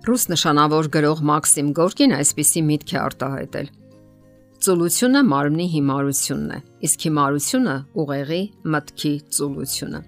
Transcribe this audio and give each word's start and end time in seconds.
Ռուս 0.00 0.22
նշանավոր 0.32 0.86
գրող 0.94 1.18
Մաքսիմ 1.28 1.66
Գորկին 1.76 2.14
այսպիսի 2.16 2.60
միտք 2.64 2.92
է 2.94 2.98
արտահայտել. 3.00 3.66
Ծուլությունը 4.64 5.20
մարմնի 5.28 5.66
հիմարությունն 5.74 6.54
է, 6.56 6.60
իսկ 6.88 7.04
հիմարությունը 7.04 7.74
ուղեղի 8.00 8.40
մտքի 8.74 9.12
ծուլությունը։ 9.36 10.00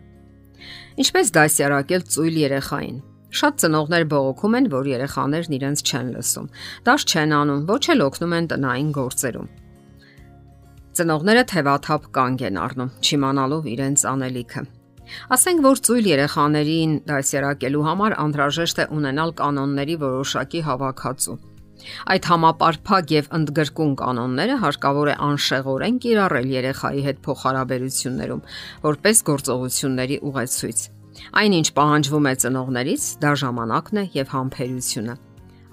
Ինչպես 1.05 1.33
դասյարակել 1.37 2.07
ծույլ 2.17 2.41
երեխային։ 2.41 2.99
Շատ 3.37 3.61
ծնողներ 3.61 4.09
բողոքում 4.17 4.57
են, 4.63 4.73
որ 4.73 4.89
երեխաներն 4.97 5.57
իրենց 5.61 5.85
չեն 5.85 6.13
լսում։ 6.17 6.51
Դաշ 6.89 7.07
չեն 7.13 7.37
անում, 7.43 7.65
ոչ 7.69 7.83
էլ 7.93 8.05
օգնում 8.09 8.37
են 8.41 8.49
տնային 8.53 8.93
գործերում։ 8.97 9.51
Ծնողները 10.97 11.45
թևաթափ 11.53 12.13
կանգ 12.17 12.47
են 12.49 12.63
առնում, 12.65 12.95
չիմանալով 13.05 13.69
իրենց 13.77 14.09
անելիքը։ 14.13 14.65
Ասենք 15.37 15.65
որ 15.67 15.81
ծույլ 15.87 16.11
երեխաներին 16.13 16.93
դասերակելու 17.09 17.87
համար 17.89 18.19
անհրաժեշտ 18.27 18.83
է 18.83 18.87
ունենալ 18.99 19.35
կանոնների 19.41 19.97
որոշակի 20.03 20.63
հավաքածու։ 20.69 21.39
Այդ 22.15 22.29
համապարփակ 22.31 23.13
եւ 23.13 23.29
ընդգրկուն 23.39 23.95
կանոնները 24.03 24.57
հարկավոր 24.63 25.11
է 25.13 25.17
անշեղորեն 25.27 25.99
կիրառել 26.05 26.49
երեխայի 26.53 27.03
հետ 27.09 27.21
փոխհարաբերություններում, 27.27 28.45
որպես 28.87 29.23
գործողությունների 29.31 30.19
ուղեցույց։ 30.31 30.85
Այնինչ 31.43 31.67
պահանջվում 31.79 32.29
է 32.31 32.35
ծնողներից, 32.43 33.09
դա 33.23 33.33
ժամանակն 33.43 34.03
է 34.03 34.05
եւ 34.17 34.33
համբերությունը։ 34.37 35.19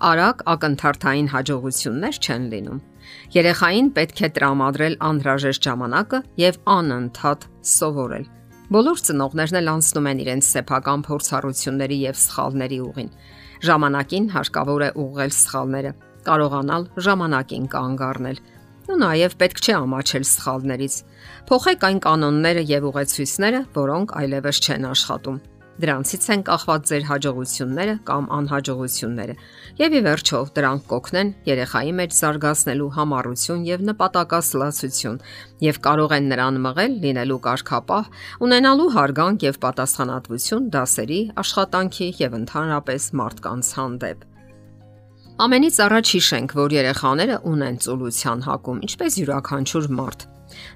Արագ 0.09 0.43
ակնթարթային 0.53 1.29
հաջողություններ 1.35 2.19
չեն 2.23 2.49
լինում։ 2.55 2.81
Երեխային 3.35 3.93
պետք 3.99 4.23
է 4.23 4.31
տրամադրել 4.39 4.99
անհրաժեշտ 5.11 5.69
ժամանակը 5.69 6.25
եւ 6.47 6.59
անընդհատ 6.79 7.47
սովորել 7.75 8.27
Բոլոր 8.69 8.99
ծնողներն 9.01 9.57
էլ 9.59 9.69
անցնում 9.71 10.07
են 10.11 10.19
իրենց 10.21 10.47
սեփական 10.53 11.03
փորձառությունների 11.07 11.97
եւ 12.03 12.19
սխալների 12.21 12.77
ուղին։ 12.85 13.09
Ժամանակին 13.65 14.27
հարկավոր 14.35 14.85
է 14.85 14.89
ուղղել 15.03 15.33
սխալները, 15.39 15.93
կարողանալ 16.29 16.87
ժամանակին 17.09 17.67
կանգ 17.73 18.03
առնել։ 18.09 18.41
Ու 18.89 18.99
նաև 19.01 19.37
պետք 19.41 19.63
չէ 19.65 19.73
ամաչել 19.79 20.27
սխալներից։ 20.37 20.99
Փոխեք 21.49 21.87
այն 21.89 22.03
կանոնները 22.05 22.67
եւ 22.77 22.91
ուղեցույցները, 22.93 23.63
որոնք 23.79 24.19
այլևս 24.21 24.61
չեն 24.69 24.87
աշխատում 24.93 25.41
Դրանցից 25.79 26.25
են 26.33 26.41
կախված 26.43 26.87
ձեր 26.89 27.03
հաջողությունները 27.07 27.91
կամ 28.07 28.25
անհաջողությունները։ 28.35 29.35
Եվ 29.79 29.93
ի 29.95 30.01
վերջո 30.07 30.41
դրանք 30.57 30.81
կօգնեն 30.89 31.29
երեխայի 31.47 31.93
մեջ 31.99 32.17
զարգացնելու 32.17 32.87
համառություն 32.97 33.61
եւ 33.69 33.85
նպատակասլացություն 33.89 35.15
եւ 35.63 35.79
կարող 35.87 36.15
են 36.17 36.27
նրան 36.33 36.59
մղել 36.65 36.97
լինելու 37.05 37.39
կարգապահ, 37.47 38.11
ունենալու 38.43 38.89
հարգանք 38.99 39.47
եւ 39.47 39.61
պատասխանատվություն 39.63 40.67
դասերի, 40.75 41.21
աշխատանքի 41.47 42.11
եւ 42.19 42.37
ընդհանրապես 42.43 43.09
մարդկանց 43.23 43.71
հանդեպ։ 43.79 44.27
Ամենից 45.39 45.75
առաջ 45.87 46.15
հիշենք, 46.19 46.59
որ 46.59 46.73
երեխաները 46.75 47.35
ունեն 47.47 47.81
ծուլության 47.87 48.39
հակում, 48.49 48.83
ինչպես 48.89 49.19
յուրաքանչյուր 49.23 49.91
մարդ։ 49.95 50.29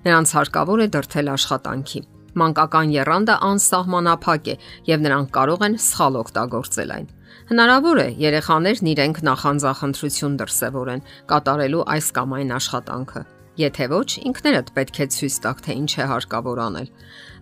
Նրանց 0.07 0.35
հարկավոր 0.39 0.87
է 0.87 0.91
դրթել 0.95 1.33
աշխատանքի 1.33 2.01
Մանկական 2.39 2.93
եռանդը 2.93 3.35
անսահմանափակ 3.49 4.49
է 4.53 4.55
եւ 4.89 5.05
նրանք 5.05 5.29
կարող 5.37 5.67
են 5.67 5.77
սխալ 5.83 6.17
օգտագործել 6.23 6.95
այն։ 6.97 7.11
Հնարավոր 7.53 7.99
է 8.03 8.07
երեխաներն 8.23 8.89
իրենք 8.93 9.21
նախանձախնդրություն 9.27 10.35
դրսևորեն 10.41 11.05
կատարելու 11.29 11.87
այս 11.93 12.11
կամ 12.17 12.35
այն 12.39 12.53
աշխատանքը։ 12.57 13.23
Եթե 13.53 13.85
ոչ, 13.91 14.07
ինքներդ 14.25 14.69
պետք 14.73 14.99
է 15.03 15.05
ցույց 15.13 15.35
տաք, 15.43 15.59
թե 15.61 15.73
ինչ 15.77 15.91
է 15.93 16.05
հարկավոր 16.09 16.61
անել։ 16.63 16.87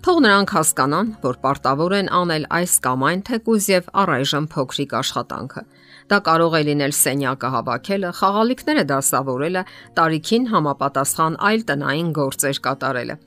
Թող 0.03 0.17
նրանք 0.25 0.53
հասկանան, 0.57 1.11
որ 1.23 1.39
պարտավոր 1.45 1.95
են 2.01 2.11
անել 2.19 2.47
այս 2.57 2.73
կամ 2.83 3.05
այն 3.07 3.23
թեկուզ 3.31 3.69
եւ 3.71 3.89
առայժմ 4.03 4.49
փոքրիկ 4.51 4.97
աշխատանքը։ 4.99 5.65
Դա 6.11 6.19
կարող 6.27 6.59
է 6.59 6.63
լինել 6.67 6.95
սենյակը 6.99 7.55
հավաքելը, 7.55 8.13
խաղալիքները 8.19 8.87
դասավորելը, 8.91 9.65
տարիքին 10.01 10.47
համապատասխան 10.51 11.43
այլ 11.51 11.67
տնային 11.71 12.15
գործեր 12.19 12.65
կատարելը։ 12.67 13.21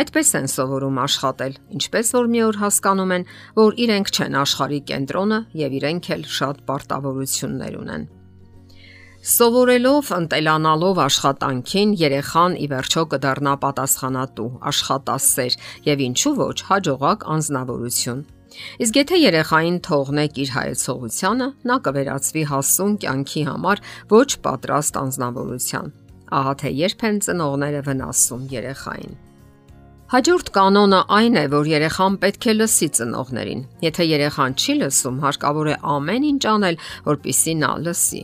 Այդպես 0.00 0.30
են 0.40 0.48
սովորում 0.54 1.02
աշխատել, 1.04 1.58
ինչպես 1.80 2.14
որ 2.16 2.30
մի 2.30 2.40
օր 2.46 2.60
հասկանում 2.60 3.12
են, 3.16 3.26
որ 3.58 3.76
իրենք 3.84 4.14
չեն 4.14 4.40
աշխարհի 4.44 4.80
կենտրոնը 4.90 5.38
եւ 5.64 5.76
իրենք 5.80 6.10
էլ 6.16 6.24
շատ 6.38 6.64
պարտավորություններ 6.70 7.78
ունեն։ 7.80 8.08
Սովորելով 9.20 10.10
ընտելանալով 10.16 10.98
աշխատանքին 11.04 11.90
երեխան 12.00 12.54
ի 12.56 12.66
վերջո 12.70 13.02
կդառնա 13.12 13.52
պատասխանատու, 13.64 14.46
աշխատասեր 14.70 15.56
եւ 15.90 16.04
ինչու 16.06 16.32
ոչ 16.40 16.56
հաջողակ 16.70 17.26
անznավորություն։ 17.36 18.22
Իսկ 18.80 18.98
եթե 19.00 19.20
երեխային 19.20 19.78
թողնեք 19.86 20.40
իր 20.44 20.52
հայեցողությանը, 20.56 21.48
նա 21.68 21.76
կվերածվի 21.86 22.44
հասուն 22.50 22.98
կյանքի 23.04 23.42
համար 23.52 23.86
ոչ 24.16 24.28
պատրաստ 24.48 25.00
անznավորության։ 25.04 25.96
Ահա 26.40 26.54
թե 26.64 26.76
երբ 26.80 27.10
են 27.10 27.24
ծնողները 27.26 27.88
վնասում 27.90 28.46
երեխային։ 28.56 29.29
Հաջորդ 30.10 30.48
կանոնը 30.50 30.98
այն 31.14 31.36
է, 31.38 31.42
որ 31.52 31.68
երեխան 31.70 32.14
պետք 32.18 32.46
է 32.50 32.52
լսի 32.56 32.86
ծնողներին։ 32.98 33.60
Եթե 33.84 34.06
երեխան 34.10 34.56
չի 34.58 34.74
լսում, 34.80 35.20
հարկավոր 35.22 35.68
է 35.70 35.76
ամեն 35.94 36.26
ինչ 36.30 36.42
անել, 36.50 36.78
որպիսի 37.06 37.54
նա 37.60 37.70
լսի։ 37.84 38.22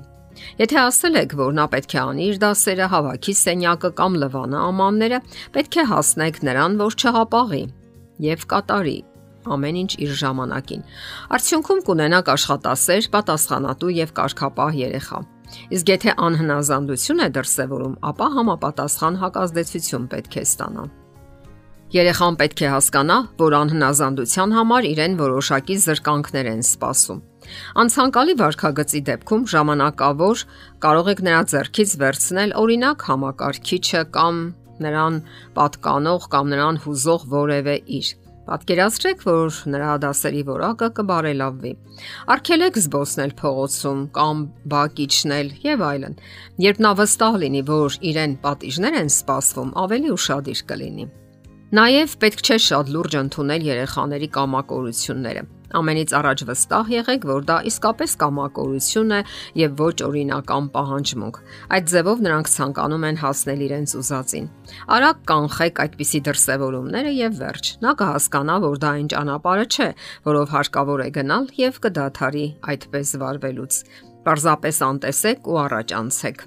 Եթե 0.58 0.80
ասել 0.82 1.20
եք, 1.22 1.36
որ 1.38 1.54
նա 1.60 1.66
պետք 1.76 1.94
է 1.94 2.00
անի 2.02 2.26
իր 2.26 2.40
դասերը, 2.42 2.88
հավաքի 2.90 3.34
սենյակը 3.42 3.90
կամ 4.02 4.18
լվանը 4.26 4.58
ամանները, 4.66 5.22
պետք 5.54 5.78
է 5.78 5.86
հասնեք 5.94 6.42
նրան, 6.50 6.76
որ 6.82 6.98
չհապաղի 7.06 7.62
եւ 8.26 8.44
կատարի 8.50 8.98
ամեն 9.46 9.80
ինչ 9.86 9.90
իր 10.02 10.12
ժամանակին։ 10.26 10.84
Արդյունքում 11.38 11.86
կունենաք 11.86 12.30
աշխատասեր, 12.34 13.10
պատասխանատու 13.14 13.94
եւ 14.02 14.14
կարգապահ 14.18 14.78
երեխա։ 14.82 15.24
Իսկ 15.70 15.94
եթե 15.94 16.18
անհնազանդություն 16.26 17.22
է 17.22 17.32
դրսևորում, 17.38 17.98
ապա 18.10 18.30
համապատասխան 18.42 19.22
հակազդեցություն 19.22 20.14
պետք 20.16 20.40
է 20.42 20.48
ստանա։ 20.50 20.92
Երեխան 21.96 22.36
պետք 22.36 22.60
է 22.60 22.68
հասկանա, 22.68 23.14
որ 23.40 23.54
անհնազանդության 23.56 24.50
համար 24.52 24.86
իրեն 24.88 25.14
որոշակի 25.16 25.76
զրկանքներ 25.84 26.48
են 26.50 26.60
սպասում։ 26.66 27.22
Անցանկալի 27.82 28.34
վարքագծի 28.40 29.00
դեպքում 29.06 29.46
ժամանակավոր 29.52 30.42
կարող 30.84 31.10
եք 31.14 31.22
նրա 31.28 31.40
ձեռքից 31.52 31.94
վերցնել 32.02 32.54
օրինակ 32.62 33.06
համակարգիչը 33.08 34.02
կամ 34.18 34.42
նրան 34.86 35.18
պատկանող 35.56 36.28
կամ 36.36 36.52
նրան 36.52 36.80
հուզող 36.84 37.28
որևէ 37.32 37.76
իր։ 37.96 38.14
Պատկերացրեք, 38.46 39.22
որ 39.26 39.60
նրա 39.72 39.92
դասերի 40.04 40.42
որակը 40.52 40.88
կբարելավվի։ 41.00 41.72
Արգելեք 42.36 42.80
զբոսնել 42.84 43.32
փողոցում 43.40 44.02
կամ 44.20 44.42
բակ 44.74 45.04
իջնել 45.06 45.54
եւ 45.66 45.86
այլն։ 45.90 46.18
Երբ 46.66 46.82
նա 46.86 46.96
վստահ 47.00 47.42
լինի, 47.42 47.68
որ 47.72 48.00
իրեն 48.12 48.40
պատիժներ 48.46 48.98
են 49.02 49.14
սպասվում, 49.16 49.78
ավելի 49.86 50.12
ուշադիր 50.20 50.68
կլինի։ 50.70 51.08
Նաև 51.74 52.12
պետք 52.22 52.42
չէ 52.46 52.56
շատ 52.62 52.90
լուրջ 52.94 53.14
ընդունել 53.18 53.64
երեխաների 53.66 54.26
կամակորությունները։ 54.36 55.40
Ամենից 55.74 56.12
առաջ 56.14 56.44
վստահ 56.46 56.92
եղեք, 56.94 57.26
որ 57.26 57.46
դա 57.48 57.56
իսկապես 57.70 58.12
կամակորություն 58.20 59.14
է 59.16 59.18
եւ 59.58 59.74
ոչ 59.82 59.96
օրինական 60.06 60.68
պահանջմունք։ 60.76 61.40
Այդ 61.74 61.90
ձևով 61.90 62.22
նրանք 62.22 62.50
ցանկանում 62.54 63.06
են 63.10 63.20
հասնել 63.24 63.66
իրենց 63.66 63.96
ուզածին։ 63.98 64.48
Արագ 64.94 65.22
կանխեք 65.26 65.82
այդպիսի 65.86 66.20
դրսևորումները 66.30 67.14
եւ 67.18 67.38
վերջ։ 67.42 67.74
Նա 67.82 67.94
կհասկանա, 67.98 68.56
որ 68.62 68.82
դա 68.86 68.90
այն 68.94 69.08
ճանապարհը 69.16 69.66
չէ, 69.74 69.88
որով 70.30 70.54
հարկավոր 70.54 71.02
է 71.02 71.08
գնալ 71.18 71.50
եւ 71.66 71.80
կդադարի 71.82 72.46
այդպես 72.76 73.16
վարվելուց։ 73.26 73.80
Պարզապես 74.26 74.84
անտեսեք 74.86 75.50
ու 75.50 75.64
առաջ 75.66 75.98
անցեք։ 75.98 76.46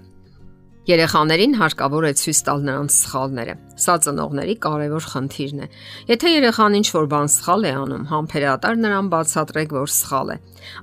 Երեխաներին 0.87 1.53
հարկավոր 1.59 2.05
է 2.07 2.11
ցույց 2.17 2.39
տալ 2.47 2.61
նրանց 2.65 2.93
սխալները։ 2.95 3.55
Սա 3.83 3.95
ծնողների 4.05 4.55
կարևոր 4.63 5.07
խնդիրն 5.11 5.59
է։ 5.59 5.67
Եթե 6.09 6.31
երեխան 6.33 6.77
ինչ-որ 6.79 7.09
բան 7.13 7.29
սխալ 7.35 7.67
է 7.67 7.73
անում, 7.79 8.05
համբերատար 8.09 8.79
նրան 8.79 9.09
բացատրեք, 9.13 9.75
որ 9.75 9.91
սխալ 9.99 10.31
է։ 10.33 10.37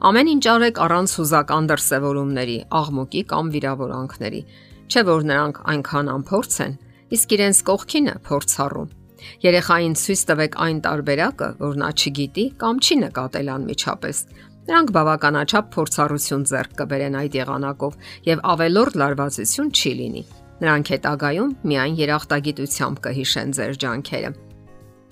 Ամեն 0.06 0.30
ինչ 0.36 0.44
արեք 0.52 0.80
առանց 0.86 1.16
հուզական 1.16 1.70
դրսևորումների, 1.72 2.58
աղմուկի 2.76 3.22
կամ 3.32 3.50
վիրավորանքների։ 3.56 4.42
Չէ 4.86 5.02
որ 5.10 5.26
նրանք 5.32 5.56
այնքան 5.74 6.12
անփորձ 6.16 6.54
են, 6.66 6.78
իսկ 7.16 7.36
իրենց 7.36 7.58
կողքինը 7.66 8.14
փորձառու։ 8.26 8.86
Երեխային 9.42 9.94
ցույց 9.96 10.20
տվեք 10.28 10.56
այն 10.66 10.78
տարբերակը, 10.86 11.48
որ 11.58 11.78
նա 11.82 11.88
չգիտի 11.96 12.44
կամ 12.60 12.82
չի 12.84 12.96
նկատել 13.00 13.48
անմիջապես 13.56 14.20
Նրանք 14.66 14.88
բավականաչափ 14.96 15.68
փորձառություն 15.76 16.46
ձեռք 16.50 16.72
կբերեն 16.80 17.18
այդ 17.20 17.36
եղանակով 17.38 18.00
եւ 18.26 18.42
ավելորդ 18.54 18.98
լարվածություն 19.02 19.70
չի 19.70 19.92
լինի։ 20.00 20.24
Նրանք 20.64 20.90
հետագայում 20.94 21.54
միայն 21.70 22.00
երախտագիտությամբ 22.00 23.00
կհիշեն 23.06 23.54
ձեր 23.60 23.78
ջանքերը։ 23.86 24.30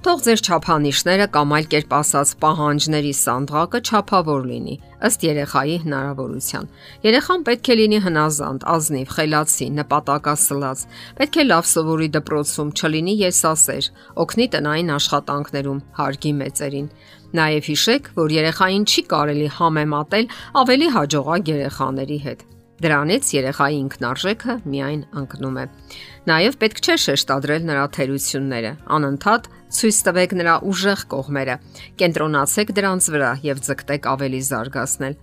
Թող 0.04 0.18
ձեր 0.20 0.40
ճափանիշները 0.44 1.26
կամ 1.32 1.52
այլ 1.56 1.66
կերպ 1.72 1.94
ասած 1.96 2.32
պահանջների 2.42 3.12
սանդղակը 3.16 3.80
ճափավոր 3.88 4.42
լինի, 4.50 4.74
ըստ 5.08 5.24
երեխայի 5.24 5.78
հնարավորության։ 5.84 6.68
Երեխան 7.06 7.46
պետք 7.48 7.70
է 7.72 7.76
լինի 7.80 8.02
հնազանդ, 8.04 8.66
ազնիվ, 8.74 9.08
խելացի, 9.16 9.70
նպատակասլաց։ 9.80 10.84
Պետք 11.24 11.40
է 11.40 11.48
լավ 11.48 11.68
սովորի 11.72 12.08
դպրոցում, 12.20 12.76
չլինի 12.76 13.18
եսասեր, 13.24 13.92
օգնի 14.20 14.48
տնային 14.52 14.96
աշխատանքներում, 15.00 15.84
հարգի 16.04 16.32
մեծերին։ 16.44 16.88
Նաև 17.40 17.70
հիշեք, 17.72 18.10
որ 18.20 18.40
երեխային 18.44 18.84
չի 18.84 19.10
կարելի 19.14 19.48
համեմատել 19.56 20.34
ավելի 20.64 20.96
հաջողակ 21.00 21.54
երեխաների 21.54 22.26
հետ։ 22.28 22.50
Դրանից 22.82 23.28
երեխայի 23.36 23.76
ինքնարժեքը 23.84 24.54
միայն 24.66 25.02
ընկնում 25.20 25.58
է։ 25.62 25.64
Նաև 26.26 26.56
պետք 26.58 26.80
չէ 26.82 26.96
շեշտադրել 27.04 27.68
նրա 27.68 27.84
թերությունները, 27.94 28.72
անընդհատ 28.96 29.46
ցույց 29.78 29.98
տվեք 30.08 30.34
նրա 30.40 30.54
ուժեղ 30.70 31.04
կողմերը։ 31.14 31.56
Կենտրոնացեք 32.02 32.72
դրանց 32.78 33.08
վրա 33.14 33.30
եւ 33.46 33.62
ձգտեք 33.68 34.08
ավելի 34.14 34.40
զարգացնել։ 34.50 35.14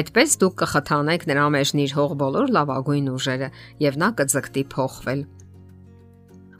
Այդպես 0.00 0.36
դուք 0.40 0.54
կխթանեք 0.64 1.26
նրա 1.28 1.46
մեջ 1.54 1.72
նիրհող 1.80 2.14
բոլոր 2.24 2.52
լավագույն 2.56 3.08
ուժերը 3.14 3.48
եւ 3.84 3.98
նա 4.00 4.08
կձգտի 4.20 4.64
փոխվել։ 4.74 5.24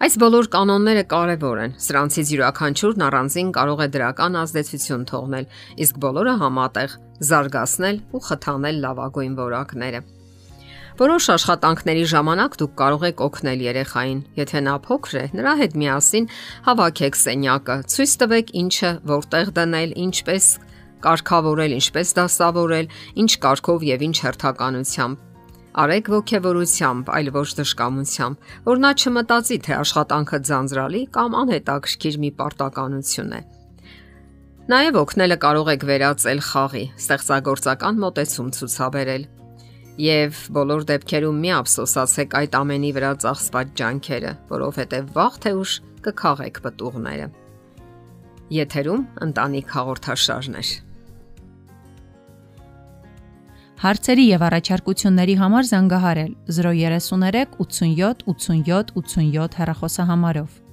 Այս 0.05 0.17
բոլոր 0.21 0.49
կանոնները 0.53 1.05
կարևոր 1.09 1.61
են։ 1.65 1.75
Սրանցից 1.81 2.33
յուրաքանչյուրն 2.35 3.05
առանձին 3.07 3.53
կարող 3.57 3.81
է 3.85 3.87
դրական 3.95 4.35
ազդեցություն 4.41 5.07
թողնել, 5.09 5.47
իսկ 5.87 6.01
բոլորը 6.05 6.35
համատեղ 6.43 6.97
զարգացնել 7.31 8.03
ու 8.13 8.23
խթանել 8.27 8.83
լավագույն 8.85 9.39
որակները։ 9.39 10.03
Որոշ 10.95 11.25
աշխատանքների 11.33 12.03
ժամանակ 12.07 12.53
դուք 12.61 12.75
կարող 12.79 13.05
եք 13.09 13.23
օգնել 13.25 13.63
երեխային, 13.65 14.19
եթե 14.39 14.61
նա 14.63 14.75
փոքր 14.85 15.17
է, 15.19 15.25
նրա 15.35 15.55
հետ 15.59 15.73
միասին 15.81 16.29
հավաքեք 16.69 17.19
սենյակը, 17.19 17.77
ցույց 17.91 18.13
տվեք 18.23 18.53
ինչը 18.63 18.91
որտեղ 19.11 19.51
դնել, 19.59 19.95
ինչպես 20.05 20.47
կարգավորել, 21.03 21.75
ինչպես 21.81 22.15
դասավորել, 22.21 22.89
ինչ 23.25 23.31
կարգով 23.43 23.87
եւ 23.91 24.07
ինչ 24.07 24.17
հերթականությամբ։ 24.23 25.27
Արեք 25.75 26.13
ողքեվորությամբ, 26.15 27.11
այլ 27.19 27.29
ոչ 27.35 27.49
դժկամությամբ, 27.59 28.49
որ 28.71 28.83
նա 28.87 28.91
չմտածի, 28.95 29.59
թե 29.67 29.73
աշխատանքը 29.83 30.39
ձանձրալի 30.47 31.03
կամ 31.19 31.39
անհետաքրքիր 31.43 32.23
մի 32.23 32.31
պարտականություն 32.39 33.35
է։ 33.35 33.41
Նաև 34.65 34.97
օգնելը 35.03 35.37
կարող 35.43 35.71
եք 35.75 35.83
վերածել 35.91 36.39
խաղի, 36.55 36.85
ստեղծագործական 37.03 37.99
մոտեցում 38.01 38.53
ցուցաբերել 38.55 39.27
Եվ 39.95 40.39
բոլոր 40.51 40.81
դեպքերում 40.89 41.37
մի 41.39 41.51
ափսոսացեք 41.55 42.33
այդ 42.35 42.55
ամենի 42.59 42.89
վրա 42.97 43.11
ծախսված 43.23 43.69
ջանքերը, 43.79 44.33
որովհետև 44.49 45.13
վաղ 45.15 45.37
թե 45.45 45.53
ուշ 45.61 45.75
կքաղեք 46.07 46.59
պտուղները։ 46.65 47.29
Եթերում 48.59 49.05
ընտանիք 49.29 49.71
հաղորդաշարն 49.77 50.59
է։ 50.59 50.65
Հարցերի 53.85 54.27
եւ 54.33 54.45
առաջարկությունների 54.49 55.39
համար 55.45 55.71
զանգահարել 55.71 56.35
033 56.59 57.57
87 57.63 58.27
87 58.35 58.95
87 58.99 59.59
հեռախոսահամարով։ 59.63 60.64